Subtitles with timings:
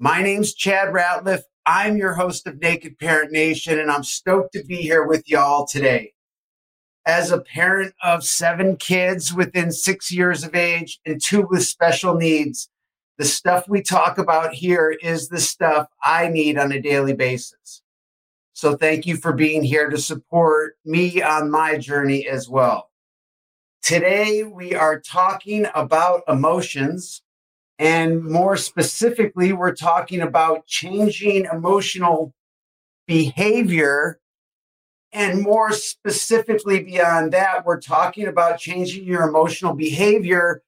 [0.00, 1.42] My name's Chad Ratliffe.
[1.66, 5.66] I'm your host of Naked Parent Nation, and I'm stoked to be here with y'all
[5.66, 6.12] today.
[7.04, 12.14] As a parent of seven kids within six years of age and two with special
[12.14, 12.70] needs,
[13.16, 17.82] the stuff we talk about here is the stuff I need on a daily basis.
[18.52, 22.92] So thank you for being here to support me on my journey as well.
[23.82, 27.22] Today, we are talking about emotions
[27.78, 32.34] and more specifically, we're talking about changing emotional
[33.06, 34.18] behavior.
[35.12, 40.62] And more specifically, beyond that, we're talking about changing your emotional behavior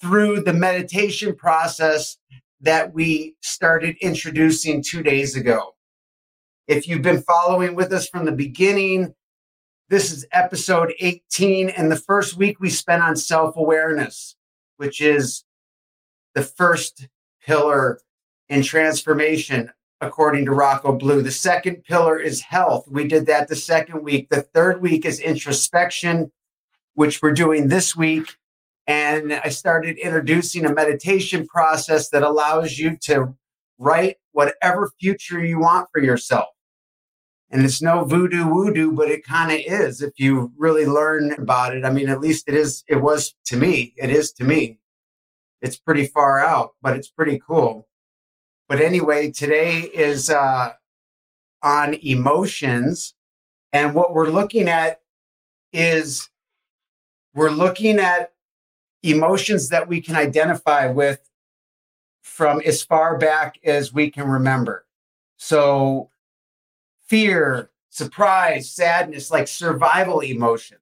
[0.00, 2.18] through the meditation process
[2.60, 5.76] that we started introducing two days ago.
[6.66, 9.14] If you've been following with us from the beginning,
[9.88, 11.70] this is episode 18.
[11.70, 14.36] And the first week we spent on self awareness,
[14.76, 15.44] which is
[16.38, 17.08] the first
[17.44, 18.00] pillar
[18.48, 21.20] in transformation, according to Rocco Blue.
[21.20, 22.86] The second pillar is health.
[22.88, 24.28] We did that the second week.
[24.28, 26.30] The third week is introspection,
[26.94, 28.36] which we're doing this week.
[28.86, 33.34] And I started introducing a meditation process that allows you to
[33.76, 36.50] write whatever future you want for yourself.
[37.50, 41.76] And it's no voodoo voodoo, but it kind of is if you really learn about
[41.76, 41.84] it.
[41.84, 44.78] I mean, at least it is, it was to me, it is to me
[45.60, 47.88] it's pretty far out, but it's pretty cool.
[48.68, 50.72] But anyway, today is uh,
[51.62, 53.14] on emotions.
[53.72, 55.00] And what we're looking at
[55.72, 56.28] is
[57.34, 58.32] we're looking at
[59.02, 61.20] emotions that we can identify with
[62.22, 64.86] from as far back as we can remember.
[65.36, 66.10] So,
[67.06, 70.78] fear, surprise, sadness, like survival emotion,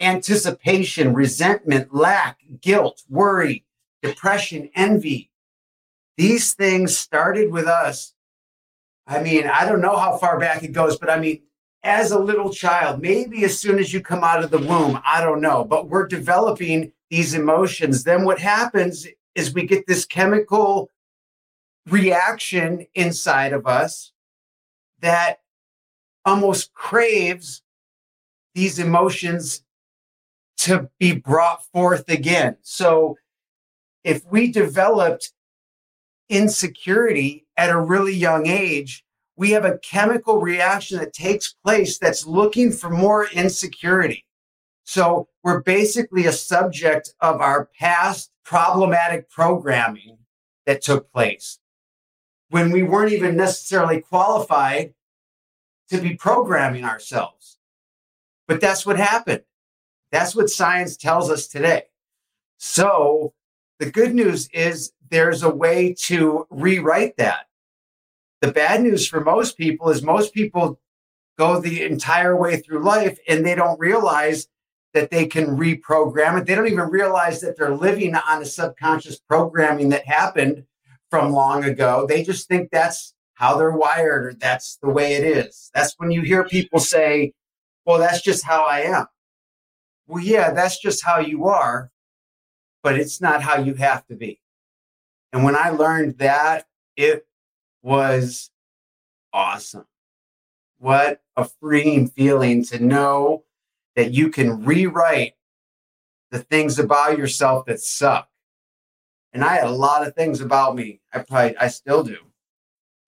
[0.00, 3.64] anticipation, resentment, lack, guilt, worry,
[4.02, 5.30] depression, envy.
[6.16, 8.14] These things started with us.
[9.06, 11.42] I mean, I don't know how far back it goes, but I mean,
[11.82, 15.20] as a little child, maybe as soon as you come out of the womb, I
[15.20, 18.04] don't know, but we're developing these emotions.
[18.04, 20.90] Then what happens is we get this chemical
[21.88, 24.12] reaction inside of us
[25.00, 25.40] that
[26.24, 27.62] almost craves
[28.54, 29.62] these emotions
[30.58, 32.56] to be brought forth again.
[32.62, 33.16] So
[34.04, 35.32] if we developed
[36.28, 39.04] insecurity at a really young age,
[39.36, 44.24] we have a chemical reaction that takes place that's looking for more insecurity.
[44.84, 50.18] So we're basically a subject of our past problematic programming
[50.66, 51.58] that took place
[52.50, 54.94] when we weren't even necessarily qualified
[55.90, 57.58] to be programming ourselves.
[58.46, 59.42] But that's what happened.
[60.10, 61.84] That's what science tells us today.
[62.56, 63.34] So
[63.78, 67.46] the good news is there's a way to rewrite that.
[68.40, 70.80] The bad news for most people is most people
[71.38, 74.48] go the entire way through life and they don't realize
[74.94, 76.46] that they can reprogram it.
[76.46, 80.64] They don't even realize that they're living on a subconscious programming that happened
[81.10, 82.06] from long ago.
[82.08, 85.70] They just think that's how they're wired or that's the way it is.
[85.74, 87.32] That's when you hear people say,
[87.84, 89.06] well, that's just how I am.
[90.08, 91.90] Well, yeah, that's just how you are
[92.82, 94.40] but it's not how you have to be.
[95.32, 96.66] And when I learned that,
[96.96, 97.26] it
[97.82, 98.50] was
[99.32, 99.86] awesome.
[100.78, 103.44] What a freeing feeling to know
[103.96, 105.34] that you can rewrite
[106.30, 108.28] the things about yourself that suck.
[109.32, 111.00] And I had a lot of things about me.
[111.12, 112.18] I probably, I still do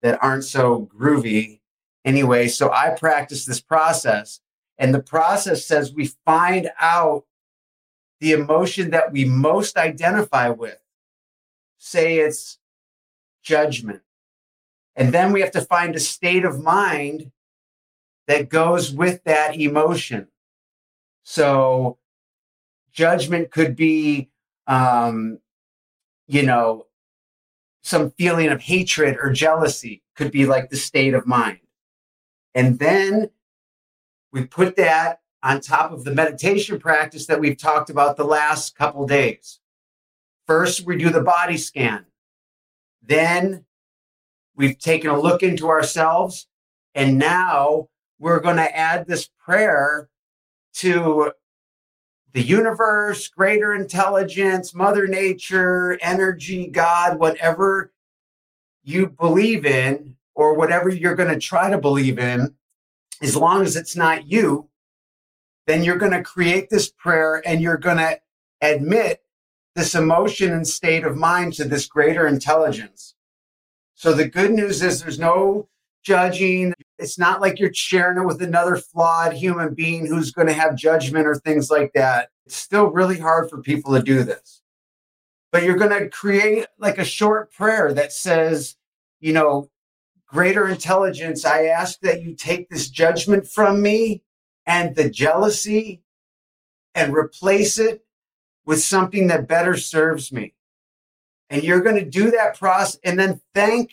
[0.02, 1.61] that aren't so groovy
[2.05, 2.49] anyway.
[2.49, 4.40] So I practice this process.
[4.78, 7.25] And the process says we find out
[8.20, 10.78] the emotion that we most identify with.
[11.78, 12.58] Say it's
[13.43, 14.02] judgment.
[14.94, 17.32] And then we have to find a state of mind
[18.26, 20.28] that goes with that emotion.
[21.22, 21.99] So
[22.93, 24.28] judgment could be,
[24.66, 25.38] um,
[26.26, 26.87] you know,
[27.82, 31.61] some feeling of hatred or jealousy could be like the state of mind.
[32.55, 33.31] And then
[34.32, 38.76] we put that on top of the meditation practice that we've talked about the last
[38.76, 39.60] couple days.
[40.46, 42.06] First, we do the body scan.
[43.02, 43.64] Then
[44.54, 46.46] we've taken a look into ourselves.
[46.94, 47.88] And now
[48.19, 50.08] we're going to add this prayer
[50.75, 51.32] to
[52.32, 57.92] the universe, greater intelligence, Mother Nature, energy, God, whatever
[58.84, 62.54] you believe in, or whatever you're going to try to believe in,
[63.20, 64.69] as long as it's not you,
[65.66, 68.18] then you're going to create this prayer and you're going to
[68.60, 69.22] admit
[69.74, 73.14] this emotion and state of mind to this greater intelligence.
[73.94, 75.68] So the good news is there's no
[76.02, 76.74] judging.
[76.98, 80.74] It's not like you're sharing it with another flawed human being who's going to have
[80.74, 82.30] judgment or things like that.
[82.46, 84.62] It's still really hard for people to do this.
[85.52, 88.76] But you're going to create like a short prayer that says,
[89.20, 89.68] you know,
[90.26, 94.22] greater intelligence, I ask that you take this judgment from me
[94.66, 96.02] and the jealousy
[96.94, 98.04] and replace it
[98.64, 100.54] with something that better serves me.
[101.48, 103.92] And you're going to do that process and then thank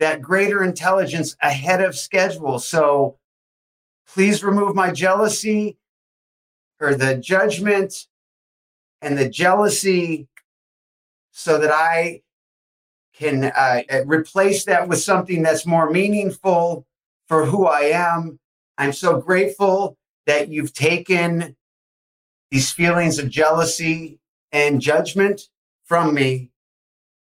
[0.00, 2.58] that greater intelligence ahead of schedule.
[2.58, 3.18] So
[4.06, 5.78] please remove my jealousy
[6.80, 8.06] or the judgment
[9.00, 10.28] and the jealousy
[11.32, 12.22] so that I
[13.14, 16.86] can uh, replace that with something that's more meaningful
[17.26, 18.38] for who I am.
[18.78, 21.56] I'm so grateful that you've taken
[22.50, 24.20] these feelings of jealousy
[24.52, 25.42] and judgment
[25.84, 26.50] from me.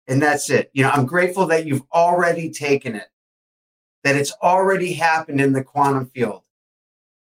[0.07, 0.69] And that's it.
[0.74, 3.07] You know, I'm grateful that you've already taken it,
[4.03, 6.44] that it's already happened in the quantum field.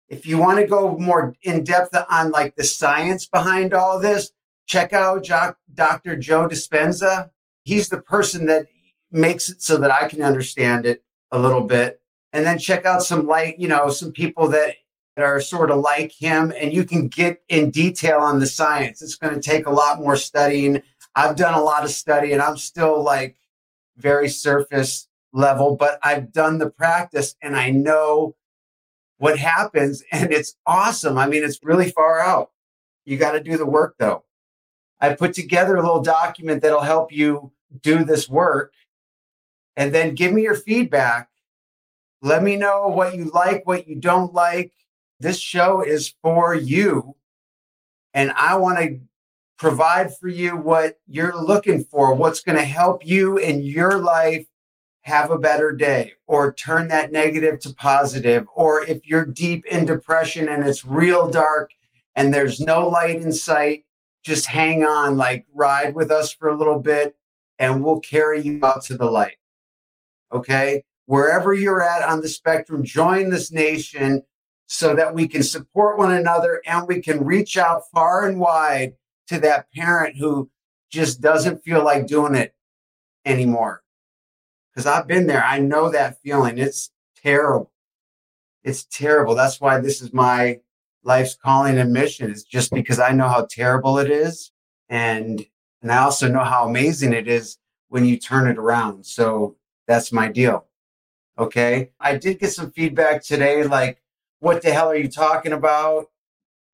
[0.10, 4.32] If you want to go more in depth on like the science behind all this,
[4.66, 6.16] check out Dr.
[6.18, 7.30] Joe Dispenza
[7.70, 8.66] he's the person that
[9.12, 12.02] makes it so that I can understand it a little bit.
[12.32, 14.76] And then check out some like, you know, some people that
[15.18, 19.02] are sort of like him and you can get in detail on the science.
[19.02, 20.82] It's going to take a lot more studying.
[21.16, 23.38] I've done a lot of study and I'm still like
[23.98, 28.36] very surface level, but I've done the practice and I know
[29.18, 31.18] what happens and it's awesome.
[31.18, 32.52] I mean, it's really far out.
[33.06, 34.24] You got to do the work though.
[35.02, 38.74] I put together a little document that'll help you do this work
[39.76, 41.29] and then give me your feedback.
[42.22, 44.74] Let me know what you like, what you don't like.
[45.20, 47.16] This show is for you.
[48.14, 49.00] And I want to
[49.58, 54.46] provide for you what you're looking for, what's going to help you in your life
[55.02, 58.46] have a better day or turn that negative to positive.
[58.56, 61.72] Or if you're deep in depression and it's real dark
[62.16, 63.86] and there's no light in sight,
[64.24, 67.16] just hang on, like ride with us for a little bit
[67.58, 69.38] and we'll carry you out to the light.
[70.32, 70.84] Okay.
[71.10, 74.22] Wherever you're at on the spectrum, join this nation
[74.68, 78.94] so that we can support one another and we can reach out far and wide
[79.26, 80.52] to that parent who
[80.92, 82.54] just doesn't feel like doing it
[83.26, 83.82] anymore.
[84.72, 85.44] Because I've been there.
[85.44, 86.60] I know that feeling.
[86.60, 86.92] It's
[87.24, 87.72] terrible.
[88.64, 89.34] It's terrible.
[89.34, 90.60] That's why this is my
[91.02, 94.52] life's calling and mission is just because I know how terrible it is.
[94.90, 95.44] And,
[95.82, 97.58] and I also know how amazing it is
[97.88, 99.08] when you turn it around.
[99.08, 99.56] So
[99.88, 100.69] that's my deal.
[101.40, 101.92] Okay.
[102.00, 104.02] I did get some feedback today, like,
[104.40, 106.08] what the hell are you talking about?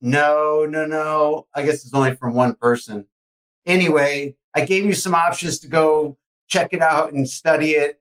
[0.00, 1.46] No, no, no.
[1.54, 3.06] I guess it's only from one person.
[3.64, 6.18] Anyway, I gave you some options to go
[6.48, 8.00] check it out and study it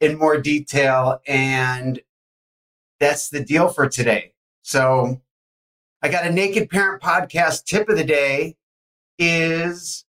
[0.00, 1.20] in more detail.
[1.26, 2.00] And
[2.98, 4.32] that's the deal for today.
[4.62, 5.20] So
[6.02, 8.56] I got a Naked Parent Podcast tip of the day
[9.18, 10.04] is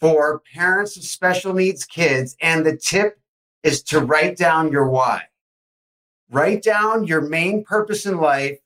[0.00, 2.36] for parents of special needs kids.
[2.40, 3.18] And the tip
[3.64, 5.22] is to write down your why.
[6.30, 8.58] Write down your main purpose in life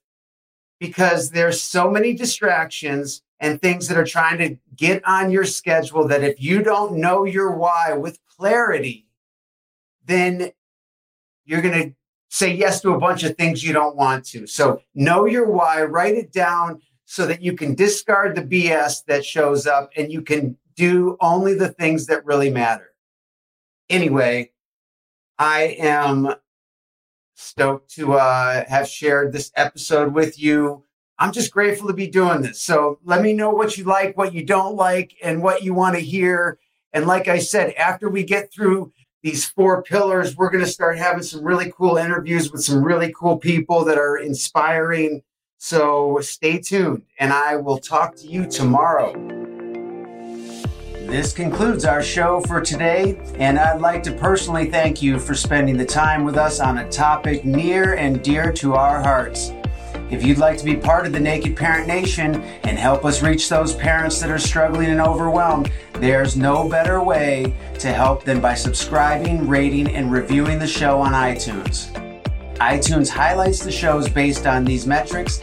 [0.79, 6.07] because there's so many distractions and things that are trying to get on your schedule
[6.09, 9.07] that if you don't know your why with clarity,
[10.05, 10.51] then
[11.45, 11.95] you're going to
[12.29, 14.47] say yes to a bunch of things you don't want to.
[14.47, 19.25] So know your why, write it down so that you can discard the BS that
[19.25, 22.91] shows up and you can do only the things that really matter.
[23.89, 24.51] Anyway,
[25.39, 26.35] I am
[27.35, 30.85] stoked to uh, have shared this episode with you.
[31.19, 32.61] I'm just grateful to be doing this.
[32.61, 35.97] So let me know what you like, what you don't like, and what you want
[35.97, 36.59] to hear.
[36.93, 38.93] And like I said, after we get through
[39.23, 43.13] these four pillars, we're going to start having some really cool interviews with some really
[43.17, 45.23] cool people that are inspiring.
[45.59, 49.38] So stay tuned, and I will talk to you tomorrow.
[51.09, 55.79] This concludes our show for today, and I'd like to personally thank you for spending
[55.79, 59.51] the time with us on a topic near and dear to our hearts.
[60.11, 63.49] If you'd like to be part of the Naked Parent Nation and help us reach
[63.49, 68.53] those parents that are struggling and overwhelmed, there's no better way to help than by
[68.53, 71.91] subscribing, rating, and reviewing the show on iTunes.
[72.57, 75.43] iTunes highlights the shows based on these metrics,